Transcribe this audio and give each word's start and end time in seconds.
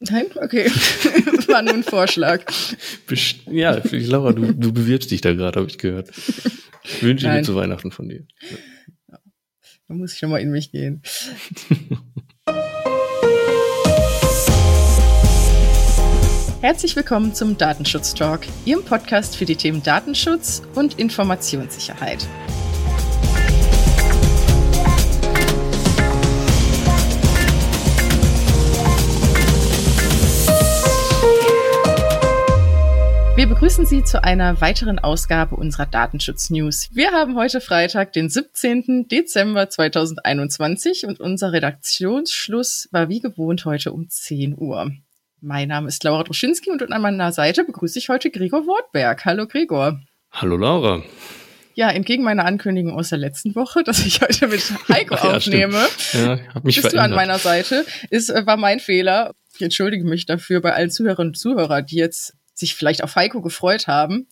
Nein? 0.00 0.26
Okay. 0.34 0.66
War 1.48 1.62
nur 1.62 1.74
ein 1.74 1.82
Vorschlag. 1.82 2.44
Best 3.06 3.38
ja, 3.50 3.80
Laura, 3.90 4.32
du, 4.32 4.54
du 4.54 4.72
bewirbst 4.72 5.10
dich 5.10 5.20
da 5.20 5.34
gerade, 5.34 5.58
habe 5.58 5.68
ich 5.68 5.78
gehört. 5.78 6.10
Wünsche 7.00 7.26
ich 7.26 7.32
mir 7.32 7.42
zu 7.42 7.56
Weihnachten 7.56 7.90
von 7.90 8.08
dir. 8.08 8.24
Ja. 9.10 9.18
Da 9.88 9.94
muss 9.94 10.12
ich 10.12 10.18
schon 10.18 10.30
mal 10.30 10.40
in 10.40 10.50
mich 10.50 10.70
gehen. 10.70 11.02
Herzlich 16.60 16.96
willkommen 16.96 17.34
zum 17.34 17.56
Datenschutz 17.56 18.14
Talk, 18.14 18.40
Ihrem 18.64 18.84
Podcast 18.84 19.36
für 19.36 19.44
die 19.44 19.54
Themen 19.54 19.82
Datenschutz 19.82 20.62
und 20.74 20.98
Informationssicherheit. 20.98 22.26
Wir 33.38 33.46
begrüßen 33.46 33.86
Sie 33.86 34.02
zu 34.02 34.24
einer 34.24 34.60
weiteren 34.60 34.98
Ausgabe 34.98 35.54
unserer 35.54 35.86
Datenschutz-News. 35.86 36.88
Wir 36.90 37.12
haben 37.12 37.36
heute 37.36 37.60
Freitag, 37.60 38.12
den 38.12 38.28
17. 38.28 39.06
Dezember 39.06 39.70
2021 39.70 41.06
und 41.06 41.20
unser 41.20 41.52
Redaktionsschluss 41.52 42.88
war 42.90 43.08
wie 43.08 43.20
gewohnt 43.20 43.64
heute 43.64 43.92
um 43.92 44.08
10 44.08 44.58
Uhr. 44.58 44.90
Mein 45.40 45.68
Name 45.68 45.86
ist 45.86 46.02
Laura 46.02 46.24
Droschinski 46.24 46.72
und 46.72 46.82
an 46.90 47.00
meiner 47.00 47.30
Seite 47.30 47.62
begrüße 47.62 48.00
ich 48.00 48.08
heute 48.08 48.30
Gregor 48.30 48.66
Wortberg. 48.66 49.24
Hallo 49.24 49.46
Gregor. 49.46 50.00
Hallo 50.32 50.56
Laura. 50.56 51.04
Ja, 51.74 51.90
entgegen 51.90 52.24
meiner 52.24 52.44
Ankündigung 52.44 52.94
aus 52.94 53.10
der 53.10 53.18
letzten 53.18 53.54
Woche, 53.54 53.84
dass 53.84 54.04
ich 54.04 54.20
heute 54.20 54.48
mit 54.48 54.64
Heiko 54.88 55.14
ja, 55.14 55.36
aufnehme, 55.36 55.86
ja, 56.12 56.40
hab 56.52 56.64
mich 56.64 56.74
bist 56.74 56.88
verändert. 56.88 56.94
du 56.94 57.02
an 57.02 57.14
meiner 57.14 57.38
Seite. 57.38 57.86
Ist, 58.10 58.30
war 58.30 58.56
mein 58.56 58.80
Fehler. 58.80 59.36
Ich 59.54 59.62
entschuldige 59.62 60.04
mich 60.04 60.26
dafür 60.26 60.60
bei 60.60 60.74
allen 60.74 60.90
Zuhörerinnen 60.90 61.30
und 61.30 61.38
Zuhörern, 61.38 61.86
die 61.86 61.98
jetzt 61.98 62.34
sich 62.58 62.74
vielleicht 62.74 63.02
auf 63.02 63.16
Heiko 63.16 63.40
gefreut 63.40 63.86
haben. 63.86 64.26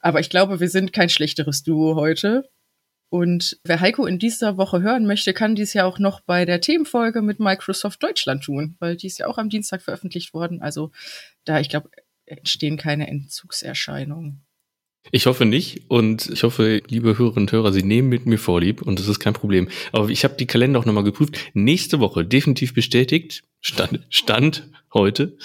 Aber 0.00 0.20
ich 0.20 0.30
glaube, 0.30 0.60
wir 0.60 0.68
sind 0.68 0.92
kein 0.92 1.08
schlechteres 1.08 1.62
Duo 1.62 1.96
heute. 1.96 2.48
Und 3.08 3.58
wer 3.64 3.80
Heiko 3.80 4.04
in 4.06 4.18
dieser 4.18 4.56
Woche 4.56 4.82
hören 4.82 5.06
möchte, 5.06 5.32
kann 5.32 5.54
dies 5.54 5.72
ja 5.74 5.84
auch 5.84 5.98
noch 5.98 6.20
bei 6.20 6.44
der 6.44 6.60
Themenfolge 6.60 7.22
mit 7.22 7.38
Microsoft 7.38 8.02
Deutschland 8.02 8.42
tun, 8.44 8.76
weil 8.80 8.96
die 8.96 9.06
ist 9.06 9.18
ja 9.18 9.28
auch 9.28 9.38
am 9.38 9.48
Dienstag 9.48 9.82
veröffentlicht 9.82 10.34
worden. 10.34 10.60
Also 10.60 10.90
da, 11.44 11.60
ich 11.60 11.68
glaube, 11.68 11.90
entstehen 12.24 12.76
keine 12.76 13.06
Entzugserscheinungen. 13.06 14.42
Ich 15.12 15.26
hoffe 15.26 15.44
nicht 15.44 15.88
und 15.88 16.28
ich 16.30 16.42
hoffe, 16.42 16.82
liebe 16.88 17.16
Hörerinnen 17.16 17.44
und 17.44 17.52
Hörer, 17.52 17.72
Sie 17.72 17.84
nehmen 17.84 18.08
mit 18.08 18.26
mir 18.26 18.38
vorlieb 18.38 18.82
und 18.82 18.98
das 18.98 19.06
ist 19.06 19.20
kein 19.20 19.34
Problem. 19.34 19.68
Aber 19.92 20.08
ich 20.08 20.24
habe 20.24 20.34
die 20.34 20.46
Kalender 20.46 20.80
auch 20.80 20.84
nochmal 20.84 21.04
geprüft. 21.04 21.36
Nächste 21.54 22.00
Woche 22.00 22.24
definitiv 22.24 22.74
bestätigt, 22.74 23.44
Stand, 23.60 24.04
Stand 24.10 24.68
heute, 24.92 25.38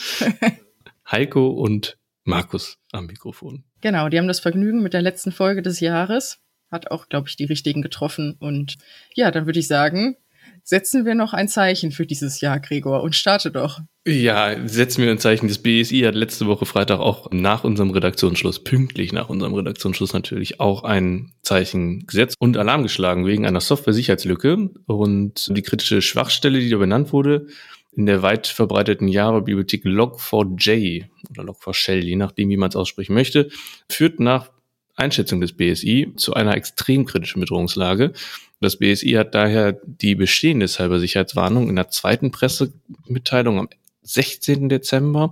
Heiko 1.12 1.50
und 1.50 1.98
Markus 2.24 2.78
am 2.92 3.08
Mikrofon. 3.08 3.64
Genau, 3.82 4.10
die 4.10 4.18
haben 4.18 4.28
das 4.28 4.40
Vergnügen 4.40 4.84
mit 4.84 4.94
der 4.94 5.02
letzten 5.02 5.32
Folge 5.32 5.62
des 5.62 5.80
Jahres. 5.80 6.40
Hat 6.72 6.92
auch, 6.92 7.10
glaube 7.10 7.28
ich, 7.28 7.36
die 7.36 7.46
richtigen 7.46 7.82
getroffen. 7.82 8.36
Und 8.40 8.78
ja, 9.14 9.32
dann 9.32 9.46
würde 9.46 9.60
ich 9.60 9.68
sagen, 9.68 10.16
setzen 10.64 11.06
wir 11.06 11.16
noch 11.16 11.34
ein 11.34 11.48
Zeichen 11.48 11.92
für 11.92 12.06
dieses 12.06 12.40
Jahr, 12.42 12.60
Gregor, 12.60 13.04
und 13.04 13.16
starte 13.16 13.52
doch. 13.52 13.80
Ja, 14.08 14.56
setzen 14.68 15.04
wir 15.04 15.12
ein 15.12 15.20
Zeichen. 15.20 15.48
Das 15.48 15.60
BSI 15.60 16.02
hat 16.02 16.16
letzte 16.16 16.48
Woche 16.48 16.66
Freitag 16.66 17.00
auch 17.00 17.30
nach 17.32 17.64
unserem 17.64 17.92
Redaktionsschluss, 17.92 18.64
pünktlich 18.64 19.14
nach 19.14 19.30
unserem 19.30 19.54
Redaktionsschluss 19.54 20.14
natürlich, 20.14 20.60
auch 20.60 20.84
ein 20.84 21.34
Zeichen 21.42 22.08
gesetzt 22.08 22.36
und 22.40 22.58
Alarm 22.58 22.84
geschlagen 22.84 23.26
wegen 23.26 23.46
einer 23.46 23.62
Software-Sicherheitslücke. 23.62 24.70
Und 24.86 25.56
die 25.56 25.62
kritische 25.62 26.02
Schwachstelle, 26.02 26.60
die 26.60 26.70
da 26.70 26.78
benannt 26.78 27.14
wurde, 27.14 27.48
in 27.92 28.06
der 28.06 28.22
weit 28.22 28.48
verbreiteten 28.48 29.08
Java-Bibliothek 29.08 29.86
Log4j 29.86 31.06
oder 31.30 31.44
Log4Shell, 31.44 32.00
je 32.00 32.16
nachdem, 32.16 32.50
wie 32.50 32.58
man 32.58 32.70
es 32.70 32.76
aussprechen 32.76 33.14
möchte, 33.14 33.50
führt 33.90 34.20
nach 34.20 34.52
Einschätzung 34.96 35.42
des 35.42 35.54
BSI 35.54 36.14
zu 36.16 36.34
einer 36.34 36.56
extrem 36.56 37.06
kritischen 37.06 37.42
Bedrohungslage. 37.42 38.14
Das 38.60 38.78
BSI 38.78 39.12
hat 39.12 39.36
daher 39.36 39.74
die 39.84 40.16
bestehende 40.16 40.68
Cybersicherheitswarnung 40.68 41.70
in 41.70 41.76
der 41.76 41.90
zweiten 41.90 42.32
Pressemitteilung 42.32 43.60
am 43.60 43.70
16. 44.04 44.70
Dezember 44.70 45.32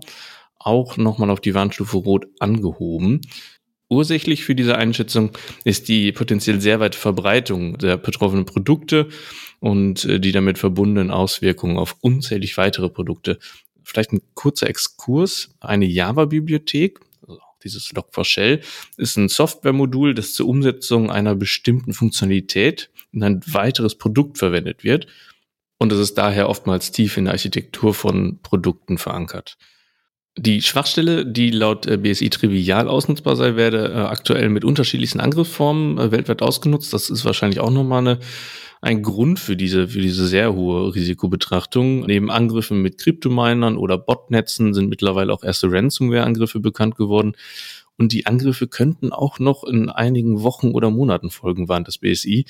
auch 0.57 0.97
nochmal 0.97 1.29
auf 1.29 1.39
die 1.39 1.53
Warnstufe 1.53 1.97
Rot 1.97 2.27
angehoben. 2.39 3.21
Ursächlich 3.89 4.43
für 4.43 4.53
diese 4.53 4.77
Einschätzung 4.77 5.31
ist 5.63 5.87
die 5.87 6.11
potenziell 6.11 6.61
sehr 6.61 6.79
weite 6.79 6.97
Verbreitung 6.97 7.79
der 7.79 7.97
betroffenen 7.97 8.45
Produkte 8.45 9.09
und 9.59 10.05
äh, 10.05 10.19
die 10.19 10.31
damit 10.31 10.59
verbundenen 10.59 11.09
Auswirkungen 11.09 11.77
auf 11.77 11.97
unzählig 12.01 12.55
weitere 12.57 12.89
Produkte. 12.89 13.39
Vielleicht 13.83 14.13
ein 14.13 14.21
kurzer 14.35 14.69
Exkurs. 14.69 15.55
Eine 15.59 15.85
Java-Bibliothek, 15.85 16.99
also 17.27 17.39
dieses 17.63 17.91
Log4Shell, 17.91 18.61
ist 18.97 19.17
ein 19.17 19.27
Softwaremodul, 19.27 20.13
das 20.13 20.35
zur 20.35 20.47
Umsetzung 20.47 21.09
einer 21.09 21.33
bestimmten 21.33 21.93
Funktionalität 21.93 22.91
in 23.11 23.23
ein 23.23 23.41
weiteres 23.47 23.95
Produkt 23.95 24.37
verwendet 24.37 24.83
wird. 24.83 25.07
Und 25.79 25.91
es 25.91 25.97
ist 25.97 26.15
daher 26.15 26.47
oftmals 26.47 26.91
tief 26.91 27.17
in 27.17 27.25
der 27.25 27.33
Architektur 27.33 27.95
von 27.95 28.39
Produkten 28.43 28.99
verankert. 28.99 29.57
Die 30.37 30.61
Schwachstelle, 30.61 31.25
die 31.25 31.49
laut 31.49 31.85
äh, 31.85 31.97
BSI 31.97 32.29
trivial 32.29 32.87
ausnutzbar 32.87 33.35
sei, 33.35 33.55
werde 33.55 33.89
äh, 33.89 33.97
aktuell 33.97 34.49
mit 34.49 34.63
unterschiedlichsten 34.63 35.19
Angriffsformen 35.19 35.97
äh, 35.97 36.11
weltweit 36.11 36.41
ausgenutzt. 36.41 36.93
Das 36.93 37.09
ist 37.09 37.25
wahrscheinlich 37.25 37.59
auch 37.59 37.71
nochmal 37.71 38.07
eine 38.07 38.19
ein 38.81 39.03
Grund 39.03 39.39
für 39.39 39.57
diese, 39.57 39.89
für 39.89 39.99
diese 39.99 40.27
sehr 40.27 40.53
hohe 40.53 40.95
Risikobetrachtung. 40.95 42.05
Neben 42.05 42.31
Angriffen 42.31 42.81
mit 42.81 42.97
Kryptominern 42.97 43.77
oder 43.77 43.97
Botnetzen 43.97 44.73
sind 44.73 44.89
mittlerweile 44.89 45.33
auch 45.33 45.43
erste 45.43 45.71
Ransomware-Angriffe 45.71 46.59
bekannt 46.59 46.95
geworden. 46.95 47.33
Und 47.97 48.13
die 48.13 48.25
Angriffe 48.25 48.67
könnten 48.67 49.11
auch 49.11 49.39
noch 49.39 49.65
in 49.65 49.89
einigen 49.89 50.41
Wochen 50.43 50.71
oder 50.71 50.89
Monaten 50.89 51.29
folgen, 51.29 51.67
warnt 51.67 51.89
das 51.89 51.97
BSI. 51.97 52.45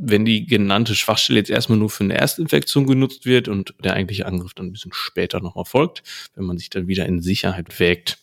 Wenn 0.00 0.24
die 0.24 0.46
genannte 0.46 0.94
Schwachstelle 0.94 1.40
jetzt 1.40 1.50
erstmal 1.50 1.78
nur 1.78 1.90
für 1.90 2.04
eine 2.04 2.16
Erstinfektion 2.16 2.86
genutzt 2.86 3.26
wird 3.26 3.48
und 3.48 3.74
der 3.82 3.94
eigentliche 3.94 4.26
Angriff 4.26 4.54
dann 4.54 4.66
ein 4.66 4.72
bisschen 4.72 4.92
später 4.94 5.40
noch 5.40 5.56
erfolgt, 5.56 6.04
wenn 6.36 6.44
man 6.44 6.56
sich 6.56 6.70
dann 6.70 6.86
wieder 6.86 7.04
in 7.06 7.20
Sicherheit 7.20 7.80
wägt. 7.80 8.18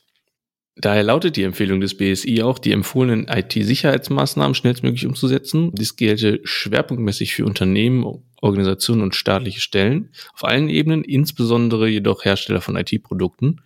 Daher 0.77 1.03
lautet 1.03 1.37
die 1.37 1.43
Empfehlung 1.43 1.79
des 1.79 1.95
BSI 1.95 2.41
auch, 2.43 2.59
die 2.59 2.73
empfohlenen 2.73 3.27
IT-Sicherheitsmaßnahmen 3.29 4.55
schnellstmöglich 4.55 5.05
umzusetzen. 5.05 5.71
Dies 5.73 5.95
gelte 5.95 6.41
schwerpunktmäßig 6.43 7.33
für 7.33 7.45
Unternehmen, 7.45 8.05
Organisationen 8.41 9.01
und 9.01 9.15
staatliche 9.15 9.61
Stellen 9.61 10.09
auf 10.33 10.43
allen 10.43 10.69
Ebenen, 10.69 11.03
insbesondere 11.03 11.87
jedoch 11.87 12.25
Hersteller 12.25 12.59
von 12.59 12.75
IT-Produkten. 12.75 13.61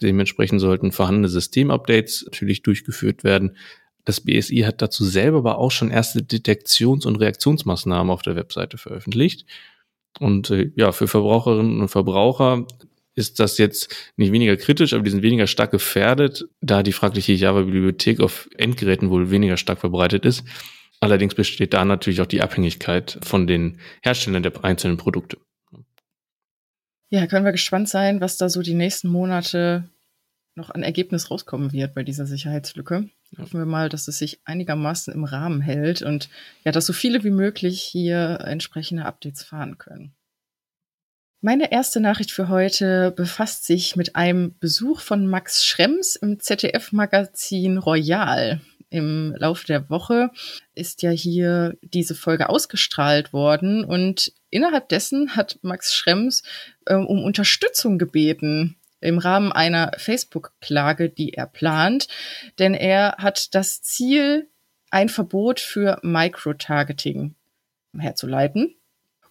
Dementsprechend 0.00 0.62
sollten 0.62 0.92
vorhandene 0.92 1.28
Systemupdates 1.28 2.24
natürlich 2.24 2.62
durchgeführt 2.62 3.22
werden. 3.22 3.56
Das 4.04 4.20
BSI 4.20 4.64
hat 4.66 4.82
dazu 4.82 5.04
selber 5.04 5.38
aber 5.38 5.58
auch 5.58 5.70
schon 5.70 5.90
erste 5.90 6.22
Detektions- 6.22 7.06
und 7.06 7.16
Reaktionsmaßnahmen 7.16 8.10
auf 8.10 8.22
der 8.22 8.36
Webseite 8.36 8.78
veröffentlicht. 8.78 9.46
Und 10.18 10.50
äh, 10.50 10.70
ja, 10.76 10.92
für 10.92 11.08
Verbraucherinnen 11.08 11.80
und 11.80 11.88
Verbraucher 11.88 12.66
ist 13.14 13.38
das 13.38 13.58
jetzt 13.58 13.94
nicht 14.16 14.32
weniger 14.32 14.56
kritisch, 14.56 14.92
aber 14.92 15.02
die 15.02 15.10
sind 15.10 15.22
weniger 15.22 15.46
stark 15.46 15.70
gefährdet, 15.70 16.48
da 16.60 16.82
die 16.82 16.92
fragliche 16.92 17.32
Java-Bibliothek 17.32 18.20
auf 18.20 18.48
Endgeräten 18.56 19.10
wohl 19.10 19.30
weniger 19.30 19.56
stark 19.56 19.80
verbreitet 19.80 20.24
ist. 20.24 20.44
Allerdings 21.00 21.34
besteht 21.34 21.72
da 21.72 21.84
natürlich 21.84 22.20
auch 22.20 22.26
die 22.26 22.42
Abhängigkeit 22.42 23.18
von 23.22 23.46
den 23.46 23.78
Herstellern 24.02 24.42
der 24.42 24.64
einzelnen 24.64 24.96
Produkte. 24.96 25.38
Ja, 27.10 27.26
können 27.26 27.44
wir 27.44 27.52
gespannt 27.52 27.88
sein, 27.88 28.20
was 28.20 28.36
da 28.36 28.48
so 28.48 28.62
die 28.62 28.74
nächsten 28.74 29.08
Monate 29.08 29.88
noch 30.54 30.70
an 30.70 30.82
Ergebnis 30.82 31.30
rauskommen 31.30 31.72
wird 31.72 31.94
bei 31.94 32.04
dieser 32.04 32.26
Sicherheitslücke. 32.26 33.08
Hoffen 33.38 33.60
wir 33.60 33.66
mal, 33.66 33.88
dass 33.88 34.08
es 34.08 34.18
sich 34.18 34.40
einigermaßen 34.44 35.14
im 35.14 35.24
Rahmen 35.24 35.60
hält 35.60 36.02
und 36.02 36.28
ja, 36.64 36.72
dass 36.72 36.86
so 36.86 36.92
viele 36.92 37.22
wie 37.22 37.30
möglich 37.30 37.80
hier 37.80 38.40
entsprechende 38.44 39.04
Updates 39.04 39.44
fahren 39.44 39.78
können. 39.78 40.14
Meine 41.42 41.72
erste 41.72 42.00
Nachricht 42.00 42.32
für 42.32 42.48
heute 42.48 43.12
befasst 43.12 43.64
sich 43.64 43.96
mit 43.96 44.14
einem 44.14 44.58
Besuch 44.58 45.00
von 45.00 45.26
Max 45.26 45.64
Schrems 45.64 46.16
im 46.16 46.38
ZDF-Magazin 46.38 47.78
Royal. 47.78 48.60
Im 48.90 49.34
Laufe 49.38 49.66
der 49.66 49.88
Woche 49.88 50.30
ist 50.74 51.02
ja 51.02 51.10
hier 51.10 51.78
diese 51.80 52.16
Folge 52.16 52.48
ausgestrahlt 52.48 53.32
worden 53.32 53.84
und 53.84 54.32
innerhalb 54.50 54.88
dessen 54.88 55.36
hat 55.36 55.60
Max 55.62 55.94
Schrems 55.94 56.42
äh, 56.86 56.94
um 56.94 57.22
Unterstützung 57.22 57.98
gebeten 57.98 58.76
im 59.00 59.18
Rahmen 59.18 59.52
einer 59.52 59.92
Facebook-Klage, 59.96 61.10
die 61.10 61.34
er 61.34 61.46
plant, 61.46 62.08
denn 62.58 62.74
er 62.74 63.16
hat 63.18 63.54
das 63.54 63.82
Ziel, 63.82 64.48
ein 64.90 65.08
Verbot 65.08 65.60
für 65.60 65.98
Microtargeting 66.02 67.34
herzuleiten. 67.96 68.74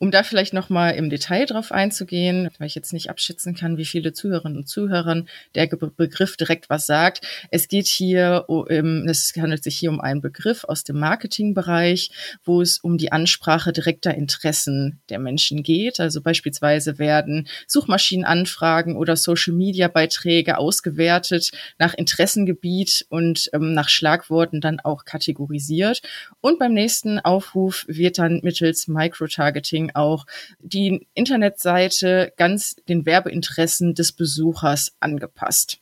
Um 0.02 0.12
da 0.12 0.24
vielleicht 0.24 0.54
noch 0.54 0.70
mal 0.70 0.92
im 0.92 1.10
Detail 1.10 1.46
drauf 1.46 1.74
einzugehen, 1.74 2.50
weil 2.58 2.68
ich 2.68 2.76
jetzt 2.76 2.94
nicht 2.94 3.10
abschätzen 3.10 3.54
kann, 3.54 3.78
wie 3.78 3.86
viele 3.86 4.14
Zuhörerinnen 4.14 4.58
und 4.58 4.68
Zuhörern 4.70 5.28
der 5.56 5.68
Begriff 5.68 6.38
direkt 6.38 6.70
was 6.70 6.86
sagt. 6.86 7.22
Es 7.52 7.68
geht 7.68 7.88
hier, 7.88 8.46
es 9.08 9.34
handelt 9.38 9.62
sich 9.62 9.78
hier 9.78 9.90
um 9.90 10.00
einen 10.00 10.22
Begriff 10.22 10.64
aus 10.64 10.86
dem 10.86 11.00
Marketingbereich, 11.00 12.12
wo 12.46 12.62
es 12.62 12.80
um 12.80 12.98
die 12.98 13.12
Ansprache 13.12 13.74
direkter 13.74 14.16
Interessen 14.16 15.02
der 15.10 15.20
Menschen 15.20 15.64
geht. 15.64 16.00
Also 16.00 16.22
beispielsweise 16.22 16.98
werden 16.98 17.50
Suchmaschinenanfragen 17.68 18.96
oder 18.96 19.18
Social-Media-Beiträge 19.18 20.58
ausgewertet 20.58 21.52
nach 21.78 21.94
Interessengebiet 21.94 23.06
und 23.10 23.50
ähm, 23.52 23.74
nach 23.74 23.90
Schlagworten 23.90 24.62
dann 24.62 24.80
auch 24.80 25.04
kategorisiert. 25.04 26.02
Und 26.40 26.58
beim 26.58 26.74
nächsten 26.74 27.20
Aufruf 27.20 27.84
wird 27.90 28.18
dann 28.18 28.40
mittels 28.44 28.88
Microtargeting 28.88 29.89
auch 29.96 30.26
die 30.60 31.08
Internetseite 31.14 32.34
ganz 32.38 32.76
den 32.88 33.06
Werbeinteressen 33.06 33.94
des 33.94 34.12
Besuchers 34.12 34.96
angepasst. 35.00 35.80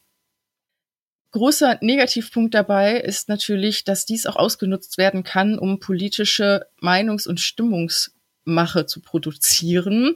Großer 1.31 1.77
Negativpunkt 1.81 2.53
dabei 2.53 2.99
ist 2.99 3.29
natürlich, 3.29 3.83
dass 3.83 4.05
dies 4.05 4.25
auch 4.25 4.37
ausgenutzt 4.37 4.97
werden 4.97 5.23
kann, 5.23 5.59
um 5.59 5.79
politische 5.79 6.65
Meinungs- 6.81 7.27
und 7.27 7.41
Stimmungsmache 7.41 8.85
zu 8.85 9.01
produzieren. 9.01 10.15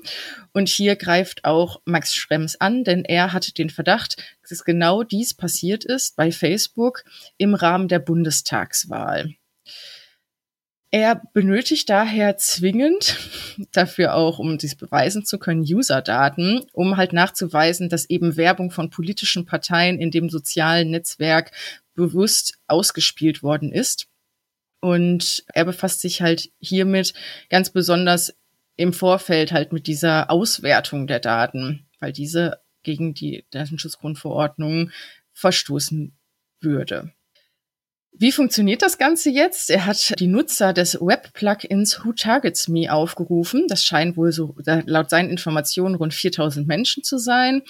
Und 0.53 0.69
hier 0.69 0.95
greift 0.95 1.43
auch 1.43 1.81
Max 1.85 2.15
Schrems 2.15 2.59
an, 2.59 2.83
denn 2.85 3.03
er 3.03 3.33
hatte 3.33 3.53
den 3.53 3.69
Verdacht, 3.69 4.15
dass 4.49 4.63
genau 4.63 5.03
dies 5.03 5.33
passiert 5.33 5.83
ist 5.83 6.15
bei 6.15 6.31
Facebook 6.31 7.03
im 7.37 7.55
Rahmen 7.55 7.87
der 7.87 7.99
Bundestagswahl. 7.99 9.35
Er 10.93 11.21
benötigt 11.33 11.89
daher 11.89 12.35
zwingend, 12.35 13.17
dafür 13.71 14.13
auch, 14.13 14.39
um 14.39 14.57
dies 14.57 14.75
beweisen 14.75 15.23
zu 15.25 15.39
können, 15.39 15.61
User-Daten, 15.61 16.65
um 16.73 16.97
halt 16.97 17.13
nachzuweisen, 17.13 17.87
dass 17.87 18.09
eben 18.09 18.35
Werbung 18.35 18.71
von 18.71 18.89
politischen 18.89 19.45
Parteien 19.45 19.99
in 19.99 20.11
dem 20.11 20.29
sozialen 20.29 20.91
Netzwerk 20.91 21.51
bewusst 21.95 22.59
ausgespielt 22.67 23.41
worden 23.41 23.71
ist. 23.71 24.07
Und 24.81 25.45
er 25.53 25.63
befasst 25.63 26.01
sich 26.01 26.21
halt 26.21 26.51
hiermit 26.59 27.13
ganz 27.49 27.69
besonders 27.69 28.35
im 28.75 28.91
Vorfeld 28.91 29.53
halt 29.53 29.71
mit 29.71 29.87
dieser 29.87 30.29
Auswertung 30.29 31.07
der 31.07 31.19
Daten, 31.19 31.85
weil 31.99 32.11
diese 32.11 32.59
gegen 32.83 33.13
die 33.13 33.45
Datenschutzgrundverordnung 33.51 34.91
verstoßen 35.33 36.17
würde. 36.59 37.13
Wie 38.13 38.31
funktioniert 38.31 38.81
das 38.81 38.97
Ganze 38.97 39.29
jetzt? 39.29 39.69
Er 39.69 39.85
hat 39.85 40.19
die 40.19 40.27
Nutzer 40.27 40.73
des 40.73 40.99
Web-Plugins 40.99 42.03
Who 42.03 42.13
Targets 42.13 42.67
Me 42.67 42.91
aufgerufen. 42.91 43.65
Das 43.67 43.83
scheinen 43.83 44.15
wohl 44.15 44.31
so 44.31 44.55
laut 44.65 45.09
seinen 45.09 45.29
Informationen 45.29 45.95
rund 45.95 46.13
4000 46.13 46.67
Menschen 46.67 47.03
zu 47.03 47.17
sein 47.17 47.63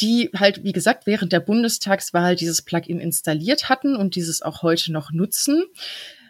die 0.00 0.30
halt, 0.36 0.64
wie 0.64 0.72
gesagt, 0.72 1.06
während 1.06 1.32
der 1.32 1.40
Bundestagswahl 1.40 2.36
dieses 2.36 2.62
Plugin 2.62 3.00
installiert 3.00 3.68
hatten 3.68 3.96
und 3.96 4.16
dieses 4.16 4.42
auch 4.42 4.62
heute 4.62 4.92
noch 4.92 5.12
nutzen. 5.12 5.64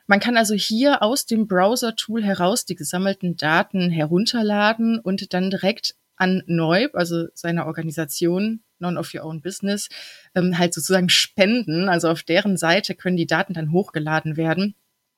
Man 0.07 0.21
kann 0.21 0.37
also 0.37 0.55
hier 0.55 1.03
aus 1.03 1.25
dem 1.25 1.47
Browser-Tool 1.47 2.23
heraus 2.23 2.67
die 2.67 2.75
gesammelten 2.75 3.37
Daten 3.37 3.91
herunterladen 3.91 4.99
und 4.99 5.33
dann 5.33 5.51
direkt 5.51 5.97
an 6.17 6.43
Neub, 6.47 6.95
also 6.95 7.27
seiner 7.33 7.67
Organisation 7.67 8.63
None 8.79 8.99
of 8.99 9.13
Your 9.15 9.25
Own 9.25 9.41
Business, 9.41 9.89
ähm, 10.35 10.59
halt 10.59 10.75
sozusagen 10.75 11.09
spenden. 11.09 11.89
Also 11.89 12.09
auf 12.09 12.23
deren 12.23 12.57
Seite 12.57 12.95
können 12.95 13.17
die 13.17 13.27
Daten 13.27 13.55
dann 13.55 13.73
hochgeladen 13.73 14.37
werden. 14.37 14.75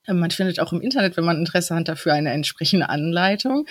Ähm, 0.07 0.19
man 0.19 0.31
findet 0.31 0.61
auch 0.61 0.73
im 0.73 0.81
Internet, 0.81 1.17
wenn 1.17 1.25
man 1.25 1.39
Interesse 1.39 1.75
hat, 1.75 1.89
dafür 1.89 2.13
eine 2.13 2.33
entsprechende 2.33 2.89
Anleitung. 2.89 3.67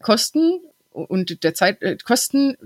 Kosten 0.00 0.60
und 0.90 1.42
der 1.42 1.54
Zeit, 1.54 1.82
äh, 1.82 1.96
Kosten 1.96 2.56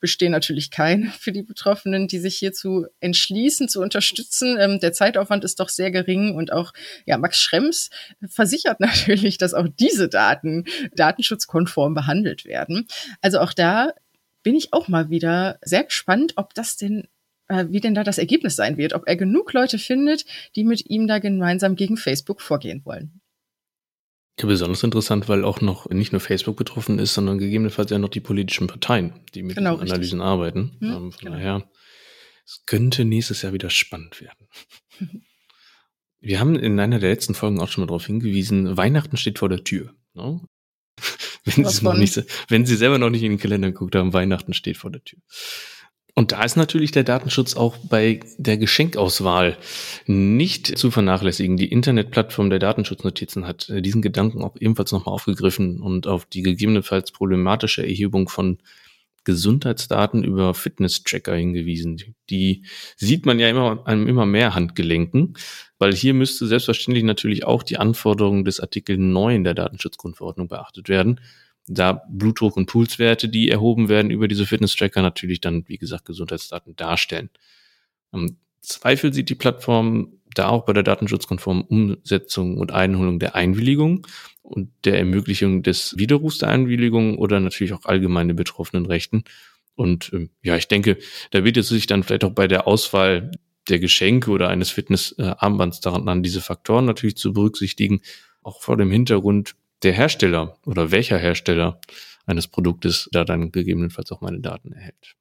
bestehen 0.00 0.32
natürlich 0.32 0.70
keine 0.70 1.06
für 1.18 1.32
die 1.32 1.42
Betroffenen, 1.42 2.08
die 2.08 2.18
sich 2.18 2.36
hierzu 2.36 2.86
entschließen, 3.00 3.68
zu 3.68 3.80
unterstützen. 3.80 4.56
Ähm, 4.58 4.80
der 4.80 4.92
Zeitaufwand 4.92 5.44
ist 5.44 5.60
doch 5.60 5.68
sehr 5.68 5.90
gering 5.90 6.34
und 6.34 6.52
auch 6.52 6.72
ja, 7.06 7.18
Max 7.18 7.40
Schrems 7.40 7.90
versichert 8.28 8.80
natürlich, 8.80 9.38
dass 9.38 9.54
auch 9.54 9.68
diese 9.68 10.08
Daten 10.08 10.64
datenschutzkonform 10.94 11.94
behandelt 11.94 12.44
werden. 12.44 12.86
Also 13.20 13.40
auch 13.40 13.52
da 13.52 13.92
bin 14.46 14.54
ich 14.54 14.72
auch 14.72 14.86
mal 14.86 15.10
wieder 15.10 15.58
sehr 15.60 15.82
gespannt, 15.82 16.34
ob 16.36 16.54
das 16.54 16.76
denn 16.76 17.08
äh, 17.48 17.64
wie 17.70 17.80
denn 17.80 17.96
da 17.96 18.04
das 18.04 18.18
Ergebnis 18.18 18.54
sein 18.54 18.76
wird, 18.76 18.92
ob 18.92 19.08
er 19.08 19.16
genug 19.16 19.52
Leute 19.52 19.76
findet, 19.76 20.24
die 20.54 20.62
mit 20.62 20.88
ihm 20.88 21.08
da 21.08 21.18
gemeinsam 21.18 21.74
gegen 21.74 21.96
Facebook 21.96 22.40
vorgehen 22.40 22.82
wollen. 22.84 23.20
Ja, 24.38 24.46
besonders 24.46 24.84
interessant, 24.84 25.28
weil 25.28 25.42
auch 25.42 25.60
noch 25.60 25.90
nicht 25.90 26.12
nur 26.12 26.20
Facebook 26.20 26.56
betroffen 26.56 27.00
ist, 27.00 27.14
sondern 27.14 27.38
gegebenenfalls 27.38 27.90
ja 27.90 27.98
noch 27.98 28.08
die 28.08 28.20
politischen 28.20 28.68
Parteien, 28.68 29.14
die 29.34 29.42
mit 29.42 29.56
genau, 29.56 29.72
diesen 29.78 29.88
Analysen 29.88 30.20
richtig. 30.20 30.30
arbeiten. 30.32 30.76
Hm, 30.78 30.92
ähm, 30.92 31.12
von 31.12 31.20
genau. 31.24 31.32
daher, 31.32 31.70
es 32.44 32.62
könnte 32.66 33.04
nächstes 33.04 33.42
Jahr 33.42 33.52
wieder 33.52 33.70
spannend 33.70 34.20
werden. 34.20 34.46
Wir 36.20 36.38
haben 36.38 36.54
in 36.54 36.78
einer 36.78 37.00
der 37.00 37.10
letzten 37.10 37.34
Folgen 37.34 37.60
auch 37.60 37.66
schon 37.66 37.82
mal 37.82 37.88
darauf 37.88 38.06
hingewiesen, 38.06 38.76
Weihnachten 38.76 39.16
steht 39.16 39.40
vor 39.40 39.48
der 39.48 39.64
Tür. 39.64 39.92
Ne? 40.14 40.40
Wenn, 41.46 41.64
sie 41.64 41.84
noch 41.84 41.94
nicht, 41.94 42.22
wenn 42.48 42.66
sie 42.66 42.76
selber 42.76 42.98
noch 42.98 43.10
nicht 43.10 43.22
in 43.22 43.32
den 43.32 43.38
Kalender 43.38 43.70
geguckt 43.70 43.94
haben, 43.94 44.12
Weihnachten 44.12 44.54
steht 44.54 44.76
vor 44.76 44.90
der 44.90 45.02
Tür. 45.04 45.20
Und 46.18 46.32
da 46.32 46.42
ist 46.44 46.56
natürlich 46.56 46.92
der 46.92 47.04
Datenschutz 47.04 47.56
auch 47.56 47.76
bei 47.76 48.20
der 48.38 48.56
Geschenkauswahl 48.56 49.58
nicht 50.06 50.78
zu 50.78 50.90
vernachlässigen. 50.90 51.58
Die 51.58 51.70
Internetplattform 51.70 52.48
der 52.48 52.58
Datenschutznotizen 52.58 53.46
hat 53.46 53.68
äh, 53.68 53.82
diesen 53.82 54.00
Gedanken 54.00 54.42
auch 54.42 54.56
ebenfalls 54.58 54.92
nochmal 54.92 55.14
aufgegriffen 55.14 55.82
und 55.82 56.06
auf 56.06 56.24
die 56.24 56.40
gegebenenfalls 56.40 57.12
problematische 57.12 57.82
Erhebung 57.82 58.30
von 58.30 58.58
Gesundheitsdaten 59.26 60.24
über 60.24 60.54
Fitness-Tracker 60.54 61.34
hingewiesen. 61.34 62.14
Die 62.30 62.64
sieht 62.96 63.26
man 63.26 63.38
ja 63.38 63.48
immer 63.50 63.82
an 63.84 64.08
immer 64.08 64.24
mehr 64.24 64.54
Handgelenken, 64.54 65.34
weil 65.78 65.92
hier 65.92 66.14
müsste 66.14 66.46
selbstverständlich 66.46 67.04
natürlich 67.04 67.44
auch 67.44 67.62
die 67.62 67.76
Anforderungen 67.76 68.46
des 68.46 68.60
Artikel 68.60 68.96
9 68.96 69.44
der 69.44 69.54
Datenschutzgrundverordnung 69.54 70.48
beachtet 70.48 70.88
werden 70.88 71.20
da 71.68 72.04
Blutdruck 72.08 72.56
und 72.56 72.66
Pulswerte, 72.66 73.28
die 73.28 73.50
erhoben 73.50 73.88
werden 73.88 74.10
über 74.10 74.28
diese 74.28 74.46
Fitness-Tracker, 74.46 75.02
natürlich 75.02 75.40
dann, 75.40 75.64
wie 75.68 75.78
gesagt, 75.78 76.04
Gesundheitsdaten 76.04 76.76
darstellen. 76.76 77.30
Im 78.12 78.36
Zweifel 78.60 79.12
sieht 79.12 79.28
die 79.28 79.34
Plattform 79.34 80.12
da 80.38 80.48
auch 80.48 80.64
bei 80.64 80.72
der 80.72 80.82
datenschutzkonformen 80.82 81.64
Umsetzung 81.64 82.58
und 82.58 82.72
Einholung 82.72 83.18
der 83.18 83.34
Einwilligung 83.34 84.06
und 84.42 84.70
der 84.84 84.98
Ermöglichung 84.98 85.62
des 85.62 85.96
Widerrufs 85.98 86.38
der 86.38 86.48
Einwilligung 86.48 87.18
oder 87.18 87.40
natürlich 87.40 87.72
auch 87.72 87.84
allgemeine 87.84 88.34
betroffenen 88.34 88.86
Rechten. 88.86 89.24
Und 89.74 90.10
ähm, 90.12 90.30
ja, 90.42 90.56
ich 90.56 90.68
denke, 90.68 90.98
da 91.30 91.44
wird 91.44 91.56
es 91.56 91.68
sich 91.68 91.86
dann 91.86 92.02
vielleicht 92.02 92.24
auch 92.24 92.32
bei 92.32 92.48
der 92.48 92.66
Auswahl 92.66 93.30
der 93.68 93.78
Geschenke 93.78 94.30
oder 94.30 94.48
eines 94.48 94.70
Fitnessarmbands 94.70 95.80
daran 95.80 96.08
an, 96.08 96.22
diese 96.22 96.40
Faktoren 96.40 96.84
natürlich 96.84 97.16
zu 97.16 97.32
berücksichtigen, 97.32 98.00
auch 98.42 98.62
vor 98.62 98.76
dem 98.76 98.90
Hintergrund 98.90 99.56
der 99.82 99.92
Hersteller 99.92 100.56
oder 100.64 100.90
welcher 100.90 101.18
Hersteller 101.18 101.80
eines 102.26 102.46
Produktes 102.46 103.08
da 103.12 103.24
dann 103.24 103.52
gegebenenfalls 103.52 104.12
auch 104.12 104.20
meine 104.20 104.40
Daten 104.40 104.72
erhält. 104.72 105.16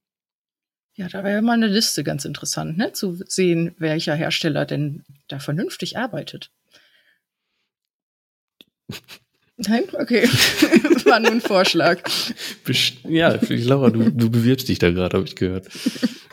Ja, 0.96 1.10
da 1.10 1.24
wäre 1.24 1.42
mal 1.42 1.54
eine 1.54 1.68
Liste 1.68 2.04
ganz 2.04 2.24
interessant, 2.24 2.78
ne? 2.78 2.94
zu 2.94 3.20
sehen, 3.28 3.76
welcher 3.78 4.16
Hersteller 4.16 4.66
denn 4.66 5.04
da 5.28 5.40
vernünftig 5.40 5.98
arbeitet. 5.98 6.52
Nein? 9.58 9.84
Okay. 9.94 10.24
War 11.06 11.20
nur 11.20 11.32
ein 11.32 11.42
Vorschlag. 11.42 12.02
Ja, 13.04 13.38
Laura, 13.50 13.90
du, 13.90 14.10
du 14.10 14.30
bewirbst 14.30 14.68
dich 14.68 14.80
da 14.80 14.92
gerade, 14.92 15.18
habe 15.18 15.28
ich 15.28 15.36
gehört. 15.36 15.68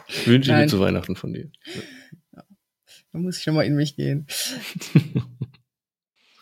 Ich 0.08 0.26
wünsche 0.26 0.52
mir 0.52 0.66
zu 0.66 0.80
Weihnachten 0.80 1.16
von 1.16 1.32
dir. 1.32 1.50
Ja. 2.32 2.42
Da 3.12 3.18
muss 3.18 3.38
ich 3.38 3.46
nochmal 3.46 3.66
in 3.66 3.74
mich 3.74 3.96
gehen. 3.96 4.26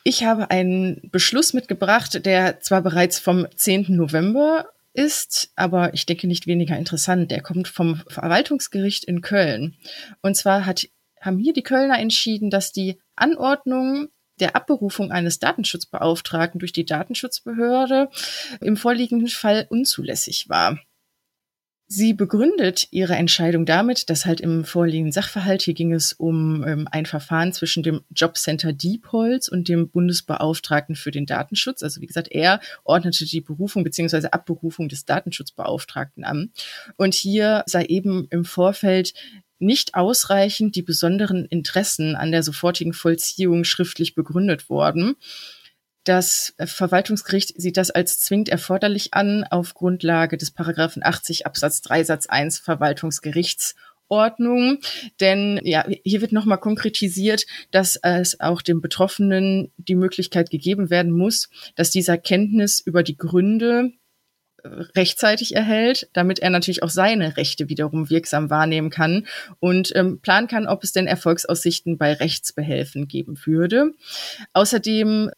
Ich 0.04 0.24
habe 0.24 0.50
einen 0.50 1.10
Beschluss 1.10 1.52
mitgebracht, 1.52 2.24
der 2.24 2.60
zwar 2.60 2.80
bereits 2.80 3.18
vom 3.18 3.46
10. 3.54 3.86
November 3.88 4.66
ist, 4.92 5.50
aber 5.56 5.94
ich 5.94 6.06
denke 6.06 6.26
nicht 6.26 6.46
weniger 6.46 6.76
interessant. 6.76 7.30
Der 7.30 7.42
kommt 7.42 7.68
vom 7.68 8.02
Verwaltungsgericht 8.08 9.04
in 9.04 9.20
Köln. 9.20 9.76
Und 10.22 10.36
zwar 10.36 10.66
hat, 10.66 10.88
haben 11.20 11.38
hier 11.38 11.52
die 11.52 11.62
Kölner 11.62 11.98
entschieden, 11.98 12.50
dass 12.50 12.72
die 12.72 13.00
Anordnung 13.16 14.08
der 14.40 14.56
Abberufung 14.56 15.12
eines 15.12 15.38
Datenschutzbeauftragten 15.38 16.58
durch 16.58 16.72
die 16.72 16.86
Datenschutzbehörde 16.86 18.08
im 18.60 18.76
vorliegenden 18.76 19.28
Fall 19.28 19.66
unzulässig 19.68 20.48
war. 20.48 20.78
Sie 21.92 22.14
begründet 22.14 22.86
ihre 22.92 23.16
Entscheidung 23.16 23.66
damit, 23.66 24.10
dass 24.10 24.24
halt 24.24 24.40
im 24.40 24.64
vorliegenden 24.64 25.10
Sachverhalt, 25.10 25.62
hier 25.62 25.74
ging 25.74 25.92
es 25.92 26.12
um 26.12 26.62
ähm, 26.64 26.86
ein 26.88 27.04
Verfahren 27.04 27.52
zwischen 27.52 27.82
dem 27.82 28.02
Jobcenter 28.14 28.72
Diepholz 28.72 29.48
und 29.48 29.68
dem 29.68 29.88
Bundesbeauftragten 29.88 30.94
für 30.94 31.10
den 31.10 31.26
Datenschutz. 31.26 31.82
Also 31.82 32.00
wie 32.00 32.06
gesagt, 32.06 32.28
er 32.30 32.60
ordnete 32.84 33.24
die 33.24 33.40
Berufung 33.40 33.82
beziehungsweise 33.82 34.32
Abberufung 34.32 34.88
des 34.88 35.04
Datenschutzbeauftragten 35.04 36.22
an. 36.22 36.52
Und 36.96 37.14
hier 37.14 37.64
sei 37.66 37.86
eben 37.86 38.28
im 38.30 38.44
Vorfeld 38.44 39.12
nicht 39.58 39.96
ausreichend 39.96 40.76
die 40.76 40.82
besonderen 40.82 41.44
Interessen 41.44 42.14
an 42.14 42.30
der 42.30 42.44
sofortigen 42.44 42.92
Vollziehung 42.92 43.64
schriftlich 43.64 44.14
begründet 44.14 44.70
worden. 44.70 45.16
Das 46.10 46.54
Verwaltungsgericht 46.58 47.54
sieht 47.56 47.76
das 47.76 47.92
als 47.92 48.18
zwingend 48.18 48.48
erforderlich 48.48 49.14
an 49.14 49.44
auf 49.44 49.74
Grundlage 49.74 50.36
des 50.36 50.50
Paragraphen 50.50 51.04
80 51.04 51.46
Absatz 51.46 51.82
3 51.82 52.02
Satz 52.02 52.26
1 52.26 52.58
Verwaltungsgerichtsordnung. 52.58 54.78
Denn 55.20 55.60
ja, 55.62 55.86
hier 56.02 56.20
wird 56.20 56.32
nochmal 56.32 56.58
konkretisiert, 56.58 57.46
dass 57.70 57.94
es 57.94 58.40
auch 58.40 58.60
dem 58.60 58.80
Betroffenen 58.80 59.70
die 59.76 59.94
Möglichkeit 59.94 60.50
gegeben 60.50 60.90
werden 60.90 61.12
muss, 61.12 61.48
dass 61.76 61.92
dieser 61.92 62.18
Kenntnis 62.18 62.80
über 62.80 63.04
die 63.04 63.16
Gründe 63.16 63.92
rechtzeitig 64.64 65.54
erhält, 65.54 66.08
damit 66.12 66.40
er 66.40 66.50
natürlich 66.50 66.82
auch 66.82 66.90
seine 66.90 67.36
Rechte 67.36 67.68
wiederum 67.68 68.10
wirksam 68.10 68.50
wahrnehmen 68.50 68.90
kann 68.90 69.28
und 69.60 69.92
ähm, 69.94 70.18
planen 70.20 70.48
kann, 70.48 70.66
ob 70.66 70.82
es 70.82 70.90
denn 70.92 71.06
Erfolgsaussichten 71.06 71.98
bei 71.98 72.14
Rechtsbehelfen 72.14 73.06
geben 73.06 73.38
würde. 73.44 73.92
Außerdem 74.52 75.30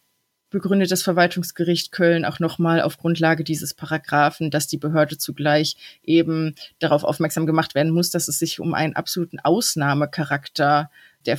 begründet 0.53 0.91
das 0.91 1.03
Verwaltungsgericht 1.03 1.93
Köln 1.93 2.25
auch 2.25 2.39
nochmal 2.39 2.81
auf 2.81 2.99
Grundlage 2.99 3.45
dieses 3.45 3.75
Paragraphen, 3.75 4.51
dass 4.51 4.69
die 4.69 4.79
Behörde 4.79 5.19
zugleich 5.19 5.77
eben 6.03 6.55
darauf 6.79 7.05
aufmerksam 7.05 7.47
gemacht 7.47 7.75
werden 7.75 7.93
muss, 7.93 8.11
dass 8.11 8.29
es 8.29 8.39
sich 8.39 8.61
um 8.61 8.75
einen 8.75 8.95
absoluten 8.95 9.41
Ausnahmecharakter 9.41 10.91
der 11.27 11.39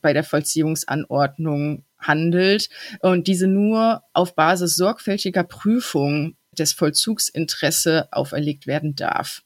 bei 0.00 0.12
der 0.12 0.24
Vollziehungsanordnung 0.24 1.84
handelt 1.98 2.68
und 3.00 3.26
diese 3.26 3.46
nur 3.46 4.02
auf 4.12 4.34
Basis 4.34 4.76
sorgfältiger 4.76 5.42
Prüfung 5.44 6.36
des 6.52 6.72
Vollzugsinteresse 6.72 8.08
auferlegt 8.12 8.66
werden 8.66 8.94
darf. 8.94 9.42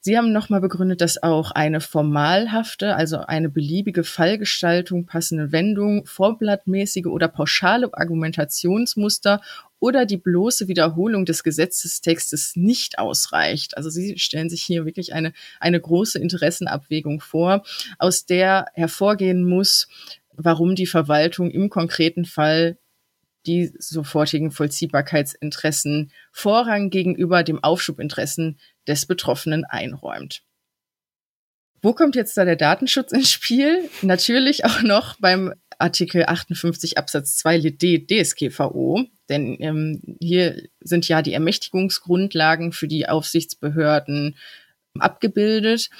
Sie 0.00 0.16
haben 0.16 0.32
nochmal 0.32 0.60
begründet, 0.60 1.00
dass 1.00 1.22
auch 1.22 1.50
eine 1.50 1.80
formalhafte, 1.80 2.94
also 2.94 3.18
eine 3.18 3.48
beliebige 3.48 4.04
Fallgestaltung, 4.04 5.06
passende 5.06 5.50
Wendung, 5.50 6.06
vorblattmäßige 6.06 7.06
oder 7.06 7.26
pauschale 7.26 7.90
Argumentationsmuster 7.92 9.40
oder 9.80 10.06
die 10.06 10.16
bloße 10.16 10.68
Wiederholung 10.68 11.24
des 11.24 11.42
Gesetzestextes 11.42 12.54
nicht 12.54 12.98
ausreicht. 12.98 13.76
Also 13.76 13.90
Sie 13.90 14.18
stellen 14.18 14.50
sich 14.50 14.62
hier 14.62 14.84
wirklich 14.84 15.14
eine, 15.14 15.32
eine 15.58 15.80
große 15.80 16.18
Interessenabwägung 16.18 17.20
vor, 17.20 17.64
aus 17.98 18.24
der 18.24 18.66
hervorgehen 18.74 19.44
muss, 19.44 19.88
warum 20.32 20.76
die 20.76 20.86
Verwaltung 20.86 21.50
im 21.50 21.70
konkreten 21.70 22.24
Fall 22.24 22.78
die 23.46 23.72
sofortigen 23.78 24.50
Vollziehbarkeitsinteressen 24.50 26.12
Vorrang 26.32 26.90
gegenüber 26.90 27.42
dem 27.42 27.62
Aufschubinteressen 27.62 28.58
des 28.88 29.06
Betroffenen 29.06 29.64
einräumt. 29.64 30.42
Wo 31.80 31.92
kommt 31.92 32.16
jetzt 32.16 32.36
da 32.36 32.44
der 32.44 32.56
Datenschutz 32.56 33.12
ins 33.12 33.30
Spiel? 33.30 33.88
Natürlich 34.02 34.64
auch 34.64 34.82
noch 34.82 35.16
beim 35.20 35.54
Artikel 35.78 36.24
58 36.26 36.98
Absatz 36.98 37.36
2 37.36 37.70
D 37.70 38.04
DSGVO, 38.04 39.04
denn 39.28 39.56
ähm, 39.60 40.16
hier 40.20 40.60
sind 40.80 41.06
ja 41.06 41.22
die 41.22 41.34
Ermächtigungsgrundlagen 41.34 42.72
für 42.72 42.88
die 42.88 43.08
Aufsichtsbehörden 43.08 44.36
abgebildet. 44.98 45.90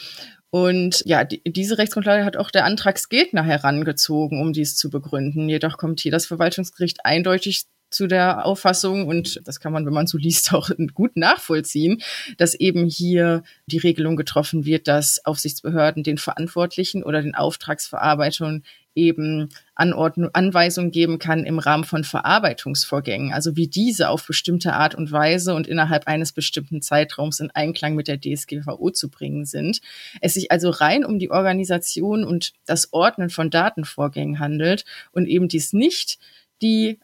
Und 0.50 1.02
ja, 1.04 1.24
die, 1.24 1.42
diese 1.44 1.78
Rechtsgrundlage 1.78 2.24
hat 2.24 2.36
auch 2.36 2.50
der 2.50 2.64
Antragsgegner 2.64 3.44
herangezogen, 3.44 4.40
um 4.40 4.52
dies 4.52 4.76
zu 4.76 4.90
begründen. 4.90 5.48
Jedoch 5.48 5.76
kommt 5.76 6.00
hier 6.00 6.10
das 6.10 6.26
Verwaltungsgericht 6.26 7.04
eindeutig 7.04 7.66
zu 7.90 8.06
der 8.06 8.44
Auffassung, 8.44 9.06
und 9.06 9.40
das 9.46 9.60
kann 9.60 9.72
man, 9.72 9.86
wenn 9.86 9.92
man 9.92 10.06
so 10.06 10.18
liest, 10.18 10.52
auch 10.54 10.70
gut 10.94 11.16
nachvollziehen, 11.16 12.02
dass 12.36 12.54
eben 12.54 12.86
hier 12.86 13.42
die 13.66 13.78
Regelung 13.78 14.16
getroffen 14.16 14.64
wird, 14.64 14.88
dass 14.88 15.24
Aufsichtsbehörden 15.24 16.02
den 16.02 16.18
Verantwortlichen 16.18 17.02
oder 17.02 17.22
den 17.22 17.34
Auftragsverarbeitern 17.34 18.62
eben 18.98 19.48
Anordnung, 19.76 20.30
Anweisungen 20.32 20.90
geben 20.90 21.20
kann 21.20 21.44
im 21.44 21.60
Rahmen 21.60 21.84
von 21.84 22.02
Verarbeitungsvorgängen, 22.02 23.32
also 23.32 23.54
wie 23.54 23.68
diese 23.68 24.08
auf 24.08 24.26
bestimmte 24.26 24.72
Art 24.72 24.96
und 24.96 25.12
Weise 25.12 25.54
und 25.54 25.68
innerhalb 25.68 26.08
eines 26.08 26.32
bestimmten 26.32 26.82
Zeitraums 26.82 27.38
in 27.38 27.52
Einklang 27.52 27.94
mit 27.94 28.08
der 28.08 28.20
DSGVO 28.20 28.90
zu 28.90 29.08
bringen 29.08 29.44
sind. 29.44 29.80
Es 30.20 30.34
sich 30.34 30.50
also 30.50 30.70
rein 30.70 31.04
um 31.04 31.20
die 31.20 31.30
Organisation 31.30 32.24
und 32.24 32.52
das 32.66 32.92
Ordnen 32.92 33.30
von 33.30 33.50
Datenvorgängen 33.50 34.40
handelt 34.40 34.84
und 35.12 35.26
eben 35.26 35.46
dies 35.46 35.72
nicht 35.72 36.18
die 36.60 36.98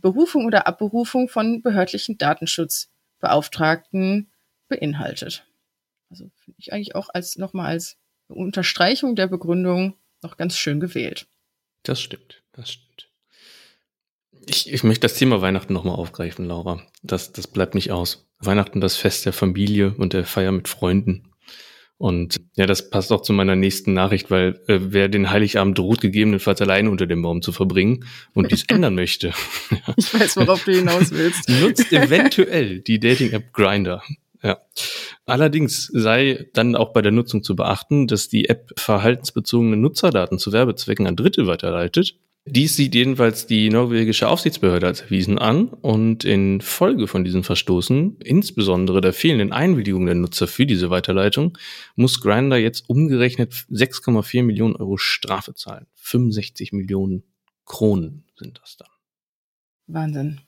Berufung 0.00 0.46
oder 0.46 0.66
Abberufung 0.66 1.28
von 1.28 1.62
behördlichen 1.62 2.18
Datenschutzbeauftragten 2.18 4.30
beinhaltet. 4.68 5.46
Also 6.10 6.30
finde 6.36 6.58
ich 6.58 6.72
eigentlich 6.72 6.94
auch 6.94 7.08
als 7.12 7.36
nochmal 7.36 7.66
als 7.66 7.96
Unterstreichung 8.28 9.16
der 9.16 9.26
Begründung 9.26 9.94
noch 10.22 10.36
ganz 10.36 10.56
schön 10.56 10.80
gewählt. 10.80 11.26
Das 11.82 12.00
stimmt, 12.00 12.42
das 12.52 12.72
stimmt. 12.72 13.10
Ich, 14.46 14.72
ich 14.72 14.82
möchte 14.82 15.02
das 15.02 15.14
Thema 15.14 15.42
Weihnachten 15.42 15.72
nochmal 15.72 15.96
aufgreifen, 15.96 16.46
Laura. 16.46 16.82
Das, 17.02 17.32
das 17.32 17.46
bleibt 17.46 17.74
nicht 17.74 17.90
aus. 17.90 18.26
Weihnachten 18.38 18.80
das 18.80 18.96
Fest 18.96 19.26
der 19.26 19.32
Familie 19.32 19.94
und 19.94 20.12
der 20.12 20.24
Feier 20.24 20.52
mit 20.52 20.68
Freunden. 20.68 21.27
Und 21.98 22.36
ja, 22.54 22.66
das 22.66 22.90
passt 22.90 23.10
auch 23.10 23.22
zu 23.22 23.32
meiner 23.32 23.56
nächsten 23.56 23.92
Nachricht, 23.92 24.30
weil 24.30 24.60
äh, 24.68 24.78
wer 24.80 25.08
den 25.08 25.30
Heiligabend 25.30 25.76
droht, 25.76 26.00
gegebenenfalls 26.00 26.62
alleine 26.62 26.90
unter 26.90 27.06
dem 27.06 27.22
Baum 27.22 27.42
zu 27.42 27.50
verbringen 27.50 28.04
und 28.34 28.52
dies 28.52 28.64
ändern 28.68 28.94
möchte. 28.94 29.32
Ich 29.96 30.14
weiß, 30.14 30.36
worauf 30.36 30.64
du 30.64 30.72
hinaus 30.72 31.10
willst. 31.10 31.48
Nutzt 31.60 31.92
eventuell 31.92 32.80
die 32.80 33.00
Dating-App 33.00 33.52
Grinder. 33.52 34.02
Ja. 34.42 34.58
Allerdings 35.26 35.86
sei 35.92 36.46
dann 36.54 36.76
auch 36.76 36.92
bei 36.92 37.02
der 37.02 37.10
Nutzung 37.10 37.42
zu 37.42 37.56
beachten, 37.56 38.06
dass 38.06 38.28
die 38.28 38.48
App 38.48 38.70
verhaltensbezogene 38.76 39.76
Nutzerdaten 39.76 40.38
zu 40.38 40.52
Werbezwecken 40.52 41.06
an 41.08 41.16
Dritte 41.16 41.48
weiterleitet. 41.48 42.14
Dies 42.50 42.76
sieht 42.76 42.94
jedenfalls 42.94 43.46
die 43.46 43.68
norwegische 43.68 44.28
Aufsichtsbehörde 44.28 44.86
als 44.86 45.02
erwiesen 45.02 45.38
an 45.38 45.68
und 45.68 46.24
in 46.24 46.60
Folge 46.60 47.06
von 47.06 47.22
diesen 47.22 47.44
Verstoßen, 47.44 48.16
insbesondere 48.20 49.00
der 49.00 49.12
fehlenden 49.12 49.52
Einwilligung 49.52 50.06
der 50.06 50.14
Nutzer 50.14 50.46
für 50.46 50.64
diese 50.64 50.88
Weiterleitung, 50.88 51.58
muss 51.94 52.20
Grinder 52.20 52.56
jetzt 52.56 52.88
umgerechnet 52.88 53.52
6,4 53.70 54.42
Millionen 54.42 54.76
Euro 54.76 54.96
Strafe 54.96 55.54
zahlen. 55.54 55.86
65 55.96 56.72
Millionen 56.72 57.24
Kronen 57.66 58.24
sind 58.36 58.58
das 58.62 58.76
dann. 58.78 58.88
Wahnsinn. 59.86 60.40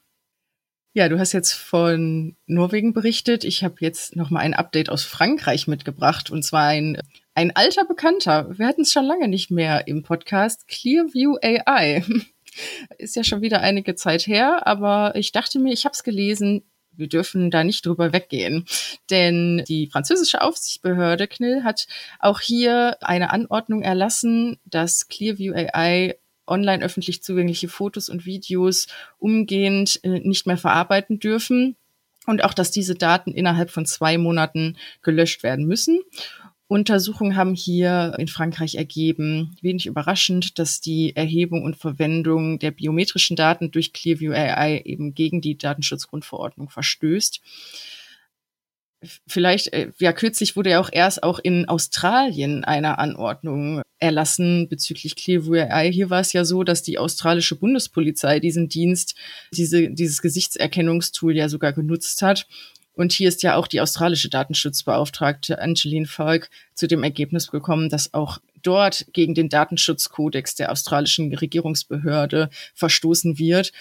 Ja, 0.93 1.09
du 1.09 1.21
hast 1.21 1.33
jetzt 1.33 1.53
von 1.53 2.37
Norwegen 2.47 2.93
berichtet. 2.93 3.45
Ich 3.45 3.63
habe 3.63 3.77
jetzt 3.79 4.17
noch 4.17 4.31
mal 4.31 4.41
ein 4.41 4.55
Update 4.55 4.91
aus 4.91 5.05
Frankreich 5.05 5.69
mitgebracht 5.69 6.31
und 6.31 6.43
zwar 6.43 6.67
ein 6.67 7.01
ein 7.33 7.55
alter 7.55 7.85
Bekannter. 7.85 8.59
Wir 8.59 8.67
hatten 8.67 8.83
es 8.83 8.93
schon 8.93 9.05
lange 9.05 9.29
nicht 9.29 9.53
mehr 9.53 9.87
im 9.87 10.03
Podcast. 10.03 10.67
Clearview 10.67 11.37
AI. 11.41 12.05
Ist 12.99 13.15
ja 13.15 13.23
schon 13.23 13.41
wieder 13.41 13.61
einige 13.61 13.95
Zeit 13.95 14.27
her, 14.27 14.67
aber 14.67 15.15
ich 15.15 15.31
dachte 15.31 15.61
mir, 15.61 15.73
ich 15.73 15.85
habe 15.85 15.93
es 15.93 16.03
gelesen. 16.03 16.65
Wir 16.91 17.09
dürfen 17.09 17.53
da 17.53 17.63
nicht 17.63 17.87
drüber 17.87 18.13
weggehen. 18.13 18.67
Denn 19.11 19.65
die 19.69 19.87
französische 19.87 20.43
Aufsichtsbehörde 20.43 21.29
CNIL 21.29 21.63
hat 21.63 21.87
auch 22.19 22.41
hier 22.41 22.99
eine 23.01 23.31
Anordnung 23.31 23.83
erlassen, 23.83 24.59
dass 24.65 25.07
Clearview 25.07 25.55
AI 25.55 26.17
online 26.51 26.85
öffentlich 26.85 27.23
zugängliche 27.23 27.69
Fotos 27.69 28.09
und 28.09 28.27
Videos 28.27 28.89
umgehend 29.19 30.01
äh, 30.03 30.21
nicht 30.21 30.47
mehr 30.47 30.57
verarbeiten 30.57 31.19
dürfen 31.19 31.77
und 32.27 32.45
auch, 32.45 32.55
dass 32.55 32.71
diese 32.71 32.95
Daten 32.95 33.33
innerhalb 33.33 33.71
von 33.71 33.87
zwei 33.87 34.19
Monaten 34.19 34.77
gelöscht 35.03 35.43
werden 35.43 35.67
müssen. 35.67 36.01
Untersuchungen 36.67 37.35
haben 37.35 37.55
hier 37.55 38.15
in 38.19 38.29
Frankreich 38.29 38.77
ergeben, 38.77 39.57
wenig 39.61 39.87
überraschend, 39.87 40.59
dass 40.61 40.81
die 40.81 41.17
Erhebung 41.17 41.65
und 41.65 41.77
Verwendung 41.77 42.61
der 42.61 42.71
biometrischen 42.71 43.35
Daten 43.35 43.73
durch 43.73 43.93
Clearview 43.93 44.33
AI 44.33 44.83
eben 44.85 45.15
gegen 45.15 45.41
die 45.41 45.59
Datenschutzgrundverordnung 45.59 46.69
verstößt 46.69 47.41
vielleicht, 49.27 49.73
äh, 49.73 49.93
ja, 49.99 50.13
kürzlich 50.13 50.57
wurde 50.57 50.71
ja 50.71 50.81
auch 50.81 50.91
erst 50.93 51.23
auch 51.23 51.39
in 51.39 51.69
Australien 51.69 52.65
eine 52.65 52.99
Anordnung 52.99 53.83
erlassen 54.01 54.69
bezüglich 54.69 55.15
Clearview 55.15 55.55
AI. 55.55 55.93
Hier 55.93 56.11
war 56.11 56.21
es 56.21 56.33
ja 56.33 56.45
so, 56.45 56.65
dass 56.65 56.83
die 56.83 56.99
australische 56.99 57.55
Bundespolizei 57.55 58.41
diesen 58.41 58.69
Dienst, 58.69 59.15
diese, 59.53 59.91
dieses 59.91 60.23
Gesichtserkennungstool 60.23 61.37
ja 61.37 61.49
sogar 61.49 61.73
genutzt 61.73 62.23
hat. 62.23 62.47
Und 62.95 63.13
hier 63.13 63.29
ist 63.29 63.43
ja 63.43 63.57
auch 63.57 63.67
die 63.67 63.81
australische 63.81 64.29
Datenschutzbeauftragte 64.29 65.61
Angeline 65.61 66.07
Falk 66.07 66.51
zu 66.75 66.89
dem 66.89 67.05
Ergebnis 67.05 67.51
gekommen, 67.51 67.89
dass 67.89 68.13
auch 68.15 68.39
dort 68.63 69.07
gegen 69.13 69.35
den 69.35 69.49
Datenschutzkodex 69.49 70.55
der 70.57 70.73
australischen 70.73 71.33
Regierungsbehörde 71.33 72.51
verstoßen 72.75 73.39
wird. 73.39 73.73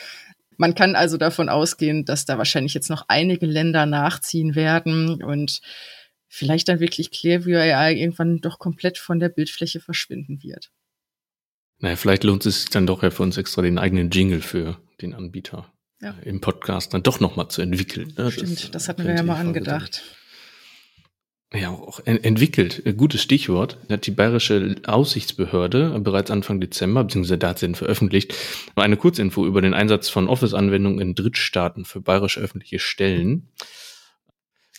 Man 0.58 0.76
kann 0.76 0.96
also 0.96 1.18
davon 1.18 1.50
ausgehen, 1.50 2.06
dass 2.06 2.26
da 2.26 2.38
wahrscheinlich 2.38 2.74
jetzt 2.74 2.90
noch 2.90 3.06
einige 3.08 3.46
Länder 3.46 3.86
nachziehen 3.86 4.56
werden 4.56 5.24
und 5.24 5.62
vielleicht 6.30 6.70
dann 6.70 6.80
wirklich 6.80 7.12
Clearview 7.12 7.58
AI 7.58 7.96
irgendwann 7.96 8.40
doch 8.40 8.60
komplett 8.60 8.98
von 8.98 9.20
der 9.20 9.30
Bildfläche 9.30 9.82
verschwinden 9.82 10.42
wird. 10.44 10.72
Naja, 11.80 11.96
vielleicht 11.96 12.24
lohnt 12.24 12.46
es 12.46 12.62
sich 12.62 12.70
dann 12.70 12.88
doch 12.88 13.04
ja 13.04 13.10
für 13.10 13.24
uns 13.24 13.38
extra 13.38 13.62
den 13.62 13.78
eigenen 13.78 14.10
Jingle 14.10 14.42
für 14.42 14.80
den 15.02 15.14
Anbieter 15.14 15.74
ja. 16.02 16.14
im 16.24 16.40
Podcast 16.40 16.94
dann 16.94 17.04
doch 17.04 17.20
nochmal 17.20 17.50
zu 17.50 17.62
entwickeln. 17.62 18.14
Ne? 18.18 18.32
Stimmt, 18.32 18.64
das, 18.64 18.72
das 18.72 18.90
hatten 18.90 19.06
wir 19.06 19.16
ja 19.16 19.24
mal 19.24 19.40
angedacht. 19.40 20.04
ja, 21.54 21.70
auch 21.70 22.02
entwickelt. 22.06 22.84
Gutes 22.98 23.22
Stichwort. 23.22 23.78
Hat 23.90 24.06
die 24.06 24.12
Bayerische 24.12 24.76
Aussichtsbehörde 24.86 26.00
bereits 26.02 26.32
Anfang 26.32 26.60
Dezember, 26.60 27.06
beziehungsweise 27.06 27.38
da 27.38 27.50
hat 27.50 27.60
sie 27.60 27.74
veröffentlicht, 27.74 28.36
eine 28.76 28.98
Kurzinfo 28.98 29.46
über 29.46 29.62
den 29.62 29.74
Einsatz 29.74 30.10
von 30.10 30.28
Office-Anwendungen 30.28 31.00
in 31.00 31.16
Drittstaaten 31.16 31.86
für 31.86 32.02
bayerische 32.02 32.42
öffentliche 32.42 32.80
Stellen. 32.80 33.48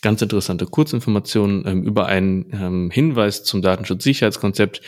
Ganz 0.01 0.21
interessante 0.21 0.65
Kurzinformationen 0.65 1.65
ähm, 1.67 1.83
über 1.83 2.07
einen 2.07 2.51
ähm, 2.53 2.91
Hinweis 2.91 3.43
zum 3.43 3.61
Datenschutzsicherheitskonzept 3.61 4.81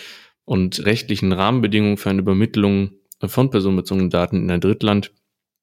und 0.46 0.86
rechtlichen 0.86 1.32
Rahmenbedingungen 1.32 1.98
für 1.98 2.10
eine 2.10 2.20
Übermittlung 2.20 2.92
von 3.26 3.50
personenbezogenen 3.50 4.10
Daten 4.10 4.38
in 4.38 4.52
ein 4.52 4.62
Drittland. 4.62 5.12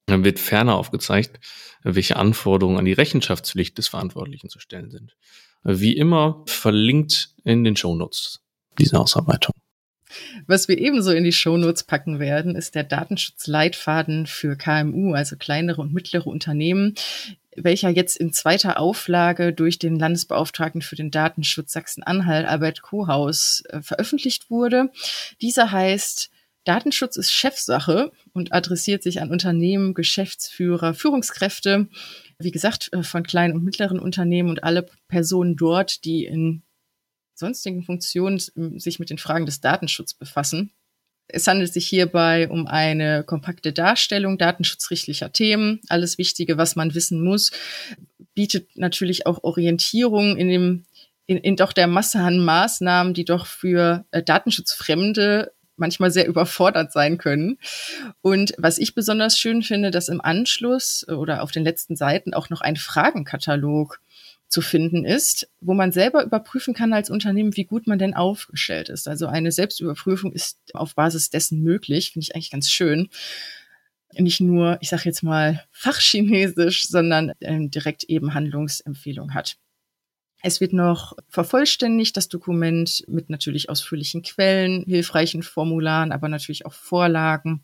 Dann 0.07 0.25
wird 0.25 0.39
ferner 0.39 0.77
aufgezeigt, 0.77 1.41
welche 1.83 2.17
Anforderungen 2.17 2.79
an 2.79 2.85
die 2.85 2.93
Rechenschaftspflicht 2.93 3.77
des 3.77 3.89
Verantwortlichen 3.89 4.49
zu 4.49 4.59
stellen 4.59 4.91
sind 4.91 5.17
wie 5.63 5.97
immer 5.97 6.43
verlinkt 6.47 7.31
in 7.45 7.65
den 7.65 7.77
Shownotes 7.77 8.41
diese 8.79 8.99
Ausarbeitung. 8.99 9.55
Was 10.47 10.67
wir 10.67 10.79
ebenso 10.79 11.13
in 11.13 11.23
die 11.23 11.33
Shownotes 11.33 11.85
packen 11.85 12.19
werden, 12.19 12.57
ist 12.57 12.75
der 12.75 12.83
Datenschutzleitfaden 12.83 14.27
für 14.27 14.57
KMU, 14.57 15.15
also 15.15 15.37
kleinere 15.37 15.81
und 15.81 15.93
mittlere 15.93 16.27
Unternehmen, 16.27 16.95
welcher 17.57 17.91
jetzt 17.91 18.17
in 18.17 18.33
zweiter 18.33 18.79
Auflage 18.79 19.53
durch 19.53 19.79
den 19.79 19.99
Landesbeauftragten 19.99 20.83
für 20.83 20.97
den 20.97 21.11
Datenschutz 21.11 21.73
Sachsen-Anhalt, 21.73 22.47
Albert 22.47 22.83
Kohaus, 22.83 23.63
äh, 23.69 23.83
veröffentlicht 23.83 24.51
wurde. 24.51 24.91
Dieser 25.41 25.73
heißt 25.73 26.31
Datenschutz 26.65 27.17
ist 27.17 27.33
Chefsache 27.33 28.13
und 28.33 28.53
adressiert 28.53 29.03
sich 29.03 29.21
an 29.21 29.31
Unternehmen, 29.31 29.95
Geschäftsführer, 29.95 30.95
Führungskräfte, 30.95 31.89
wie 32.39 32.51
gesagt, 32.51 32.93
äh, 32.93 33.03
von 33.03 33.23
kleinen 33.23 33.55
und 33.55 33.65
mittleren 33.65 33.99
Unternehmen 33.99 34.51
und 34.51 34.63
alle 34.63 34.87
Personen 35.09 35.57
dort, 35.57 36.05
die 36.05 36.27
in 36.27 36.63
sonstigen 37.35 37.83
Funktionen 37.83 38.39
sich 38.79 38.99
mit 38.99 39.11
den 39.11 39.19
Fragen 39.19 39.47
des 39.47 39.61
Datenschutzes 39.61 40.15
befassen. 40.15 40.73
Es 41.33 41.47
handelt 41.47 41.73
sich 41.73 41.87
hierbei 41.87 42.49
um 42.49 42.67
eine 42.67 43.25
kompakte 43.25 43.73
Darstellung 43.73 44.39
datenschutzrechtlicher 44.39 45.33
Themen, 45.33 45.81
alles 45.89 46.19
Wichtige, 46.19 46.59
was 46.59 46.77
man 46.77 46.95
wissen 46.95 47.23
muss, 47.23 47.51
bietet 48.35 48.77
natürlich 48.77 49.27
auch 49.27 49.43
Orientierung 49.43 50.37
in 50.37 50.49
dem 50.49 50.85
in, 51.27 51.37
in 51.39 51.55
doch 51.55 51.73
der 51.73 51.87
Masse 51.87 52.19
an 52.19 52.41
Maßnahmen, 52.41 53.15
die 53.15 53.25
doch 53.25 53.47
für 53.47 54.05
äh, 54.11 54.21
Datenschutzfremde 54.21 55.53
manchmal 55.77 56.11
sehr 56.11 56.27
überfordert 56.27 56.93
sein 56.93 57.19
können. 57.19 57.59
Und 58.21 58.53
was 58.59 58.79
ich 58.79 58.95
besonders 58.95 59.39
schön 59.39 59.63
finde, 59.63 59.91
dass 59.91 60.09
im 60.09 60.21
Anschluss 60.21 61.07
oder 61.09 61.43
auf 61.43 61.53
den 61.53 61.65
letzten 61.65 61.97
Seiten 61.97 62.35
auch 62.35 62.51
noch 62.51 62.61
ein 62.61 62.77
Fragenkatalog 62.77 64.01
zu 64.51 64.61
finden 64.63 65.05
ist, 65.05 65.49
wo 65.61 65.75
man 65.75 65.93
selber 65.93 66.25
überprüfen 66.25 66.75
kann 66.75 66.93
als 66.93 67.09
Unternehmen, 67.09 67.57
wie 67.57 67.65
gut 67.65 67.87
man 67.87 68.01
denn 68.01 68.15
aufgestellt 68.15 68.89
ist. 68.89 69.07
Also 69.07 69.29
eine 69.29 69.53
Selbstüberprüfung 69.53 70.33
ist 70.33 70.59
auf 70.75 70.97
Basis 70.97 71.31
dessen 71.31 71.63
möglich, 71.63 72.13
finde 72.13 72.25
ich 72.25 72.35
eigentlich 72.35 72.51
ganz 72.51 72.69
schön. 72.69 73.09
Nicht 74.13 74.41
nur, 74.41 74.77
ich 74.81 74.89
sage 74.89 75.05
jetzt 75.05 75.23
mal, 75.23 75.65
fachchinesisch, 75.71 76.89
sondern 76.89 77.31
äh, 77.39 77.69
direkt 77.69 78.03
eben 78.05 78.35
Handlungsempfehlung 78.35 79.35
hat. 79.35 79.57
Es 80.43 80.61
wird 80.61 80.73
noch 80.73 81.17
vervollständigt, 81.29 82.17
das 82.17 82.29
Dokument 82.29 83.05
mit 83.07 83.31
natürlich 83.31 83.71
ausführlichen 83.71 84.23
Quellen, 84.23 84.85
hilfreichen 84.85 85.45
Formularen, 85.45 86.11
aber 86.11 86.29
natürlich 86.29 86.67
auch 86.67 86.73
Vorlagen. 86.73 87.63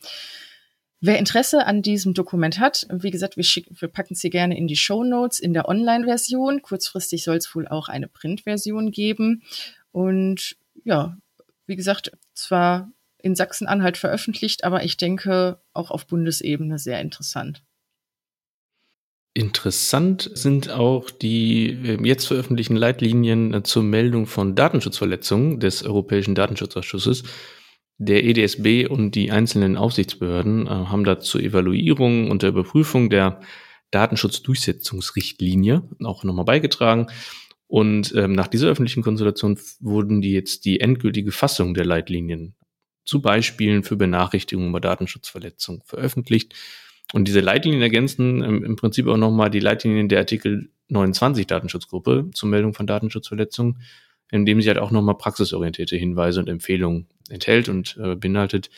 Wer 1.00 1.18
Interesse 1.18 1.66
an 1.66 1.82
diesem 1.82 2.14
Dokument 2.14 2.58
hat, 2.58 2.86
wie 2.90 3.10
gesagt, 3.10 3.36
wir, 3.36 3.44
wir 3.44 3.88
packen 3.88 4.14
sie 4.14 4.30
gerne 4.30 4.56
in 4.56 4.66
die 4.66 4.76
Show 4.76 5.04
Notes 5.04 5.38
in 5.38 5.52
der 5.52 5.68
Online-Version. 5.68 6.62
Kurzfristig 6.62 7.22
soll 7.22 7.36
es 7.36 7.54
wohl 7.54 7.68
auch 7.68 7.88
eine 7.88 8.08
Print-Version 8.08 8.90
geben. 8.90 9.42
Und 9.92 10.56
ja, 10.84 11.16
wie 11.66 11.76
gesagt, 11.76 12.12
zwar 12.34 12.90
in 13.18 13.34
Sachsen-Anhalt 13.34 13.98
veröffentlicht, 13.98 14.64
aber 14.64 14.84
ich 14.84 14.96
denke 14.96 15.60
auch 15.72 15.90
auf 15.90 16.06
Bundesebene 16.06 16.78
sehr 16.78 17.00
interessant. 17.00 17.62
Interessant 19.34 20.30
sind 20.32 20.70
auch 20.70 21.10
die 21.10 21.68
ähm, 21.68 22.06
jetzt 22.06 22.26
veröffentlichten 22.26 22.76
Leitlinien 22.76 23.52
äh, 23.52 23.62
zur 23.62 23.82
Meldung 23.82 24.26
von 24.26 24.54
Datenschutzverletzungen 24.54 25.60
des 25.60 25.82
Europäischen 25.82 26.34
Datenschutzausschusses. 26.34 27.24
Der 27.98 28.24
EDSB 28.24 28.86
und 28.86 29.14
die 29.14 29.30
einzelnen 29.30 29.76
Aufsichtsbehörden 29.76 30.66
äh, 30.66 30.70
haben 30.70 31.04
da 31.04 31.18
zur 31.18 31.40
Evaluierung 31.42 32.30
und 32.30 32.42
der 32.42 32.50
Überprüfung 32.50 33.08
der 33.08 33.40
Datenschutzdurchsetzungsrichtlinie 33.90 35.88
auch 36.04 36.22
nochmal 36.24 36.44
beigetragen. 36.44 37.06
Und 37.68 38.14
ähm, 38.14 38.32
nach 38.32 38.48
dieser 38.48 38.68
öffentlichen 38.68 39.02
Konsultation 39.02 39.58
wurden 39.80 40.20
die 40.20 40.32
jetzt 40.32 40.66
die 40.66 40.80
endgültige 40.80 41.32
Fassung 41.32 41.74
der 41.74 41.86
Leitlinien 41.86 42.54
zu 43.04 43.22
Beispielen 43.22 43.82
für 43.82 43.96
Benachrichtigungen 43.96 44.70
über 44.70 44.80
Datenschutzverletzungen 44.80 45.82
veröffentlicht. 45.84 46.54
Und 47.12 47.28
diese 47.28 47.40
Leitlinien 47.40 47.82
ergänzen 47.82 48.42
im, 48.42 48.64
im 48.64 48.76
Prinzip 48.76 49.06
auch 49.06 49.16
nochmal 49.16 49.48
die 49.48 49.60
Leitlinien 49.60 50.08
der 50.08 50.18
Artikel 50.18 50.70
29 50.88 51.46
Datenschutzgruppe 51.46 52.30
zur 52.34 52.48
Meldung 52.48 52.74
von 52.74 52.86
Datenschutzverletzungen, 52.86 53.80
indem 54.30 54.60
sie 54.60 54.68
halt 54.68 54.78
auch 54.78 54.90
nochmal 54.90 55.16
praxisorientierte 55.16 55.96
Hinweise 55.96 56.40
und 56.40 56.48
Empfehlungen 56.48 57.06
enthält 57.28 57.68
und 57.68 57.96
äh, 58.02 58.16
beinhaltet. 58.16 58.70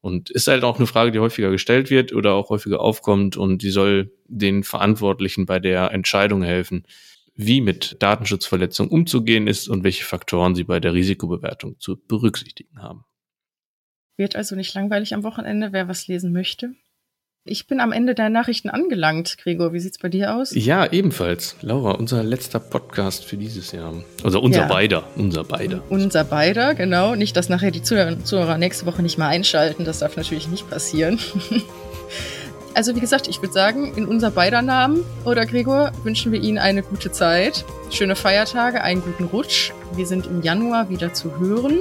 Und 0.00 0.30
ist 0.30 0.48
halt 0.48 0.64
auch 0.64 0.78
eine 0.78 0.88
Frage, 0.88 1.12
die 1.12 1.20
häufiger 1.20 1.50
gestellt 1.50 1.88
wird 1.88 2.12
oder 2.12 2.34
auch 2.34 2.50
häufiger 2.50 2.80
aufkommt 2.80 3.36
und 3.36 3.62
die 3.62 3.70
soll 3.70 4.12
den 4.26 4.64
Verantwortlichen 4.64 5.46
bei 5.46 5.60
der 5.60 5.92
Entscheidung 5.92 6.42
helfen, 6.42 6.84
wie 7.34 7.60
mit 7.60 7.96
Datenschutzverletzungen 8.00 8.90
umzugehen 8.90 9.46
ist 9.46 9.68
und 9.68 9.84
welche 9.84 10.04
Faktoren 10.04 10.54
sie 10.54 10.64
bei 10.64 10.80
der 10.80 10.92
Risikobewertung 10.92 11.78
zu 11.78 11.96
berücksichtigen 11.96 12.82
haben. 12.82 13.04
Wird 14.16 14.36
also 14.36 14.56
nicht 14.56 14.74
langweilig 14.74 15.14
am 15.14 15.22
Wochenende, 15.22 15.72
wer 15.72 15.88
was 15.88 16.08
lesen 16.08 16.32
möchte? 16.32 16.74
Ich 17.44 17.66
bin 17.66 17.80
am 17.80 17.90
Ende 17.90 18.14
der 18.14 18.28
Nachrichten 18.28 18.70
angelangt, 18.70 19.36
Gregor. 19.36 19.72
Wie 19.72 19.80
sieht's 19.80 19.98
bei 19.98 20.08
dir 20.08 20.36
aus? 20.36 20.54
Ja, 20.54 20.86
ebenfalls. 20.92 21.56
Laura, 21.60 21.90
unser 21.90 22.22
letzter 22.22 22.60
Podcast 22.60 23.24
für 23.24 23.36
dieses 23.36 23.72
Jahr. 23.72 23.94
Also 24.22 24.40
unser 24.40 24.60
ja. 24.60 24.68
beider, 24.68 25.02
unser 25.16 25.42
beider. 25.42 25.82
Unser 25.88 26.22
beider, 26.22 26.76
genau. 26.76 27.16
Nicht, 27.16 27.36
dass 27.36 27.48
nachher 27.48 27.72
die 27.72 27.82
Zuhörer 27.82 28.58
nächste 28.58 28.86
Woche 28.86 29.02
nicht 29.02 29.18
mal 29.18 29.26
einschalten. 29.26 29.84
Das 29.84 29.98
darf 29.98 30.16
natürlich 30.16 30.46
nicht 30.46 30.70
passieren. 30.70 31.18
also 32.74 32.94
wie 32.94 33.00
gesagt, 33.00 33.26
ich 33.26 33.42
würde 33.42 33.52
sagen, 33.52 33.92
in 33.96 34.06
unser 34.06 34.30
beider 34.30 34.62
Namen 34.62 35.04
oder 35.24 35.44
Gregor 35.44 35.90
wünschen 36.04 36.30
wir 36.30 36.40
Ihnen 36.40 36.58
eine 36.58 36.84
gute 36.84 37.10
Zeit, 37.10 37.64
schöne 37.90 38.14
Feiertage, 38.14 38.84
einen 38.84 39.02
guten 39.02 39.24
Rutsch. 39.24 39.72
Wir 39.96 40.06
sind 40.06 40.26
im 40.28 40.42
Januar 40.42 40.90
wieder 40.90 41.12
zu 41.12 41.40
hören. 41.40 41.80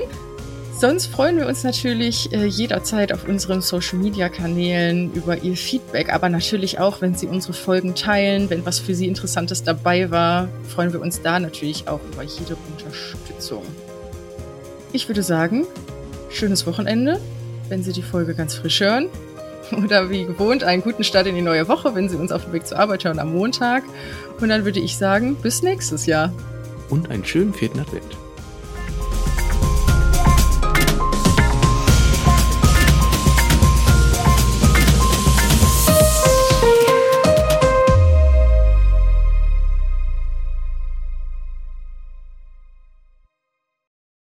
Sonst 0.82 1.06
freuen 1.06 1.38
wir 1.38 1.46
uns 1.46 1.63
natürlich 1.63 2.34
äh, 2.34 2.44
jederzeit 2.48 3.13
auf 3.13 3.28
unseren 3.28 3.62
Social-Media-Kanälen 3.62 5.13
über 5.13 5.38
Ihr 5.44 5.56
Feedback, 5.56 6.12
aber 6.12 6.28
natürlich 6.28 6.80
auch, 6.80 7.02
wenn 7.02 7.13
Sie 7.13 7.28
unsere 7.28 7.54
Folgen 7.54 7.94
teilen, 7.94 8.50
wenn 8.50 8.65
was 8.65 8.80
für 8.80 8.96
Sie 8.96 9.08
Interessantes 9.08 9.62
dabei 9.62 10.10
war, 10.10 10.50
freuen 10.67 10.91
wir 10.91 11.00
uns 11.00 11.22
da 11.22 11.39
natürlich 11.39 11.88
auch 11.88 12.00
über 12.12 12.24
jede 12.24 12.58
Unterstützung. 12.72 13.62
Ich 14.91 15.08
würde 15.08 15.22
sagen, 15.22 15.67
schönes 16.32 16.65
Wochenende, 16.65 17.22
wenn 17.70 17.84
Sie 17.84 17.94
die 17.94 18.02
Folge 18.02 18.34
ganz 18.34 18.56
frisch 18.56 18.80
hören. 18.80 19.06
Oder 19.84 20.10
wie 20.10 20.26
gewohnt, 20.26 20.63
einen 20.63 20.82
guten 20.82 21.04
Start 21.04 21.28
in 21.28 21.36
die 21.36 21.44
neue 21.44 21.67
Woche, 21.67 21.94
wenn 21.94 22.10
Sie 22.10 22.15
uns 22.15 22.32
auf 22.32 22.46
dem 22.46 22.54
Weg 22.54 22.65
zur 22.65 22.80
Arbeit 22.80 23.06
hören 23.06 23.20
am 23.20 23.34
Montag. 23.34 23.84
Und 24.39 24.50
dann 24.50 24.65
würde 24.65 24.80
ich 24.80 24.98
sagen, 24.98 25.36
bis 25.36 25.62
nächstes 25.62 26.08
Jahr. 26.08 26.34
Und 26.89 27.12
einen 27.12 27.24
schönen 27.24 27.54
vierten 27.54 27.80
Advent. 27.80 28.17